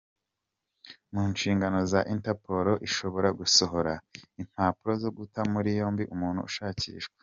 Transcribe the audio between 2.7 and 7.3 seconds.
ishobora gusohora impapuro zo guta muri yombi umuntu ushakishwa.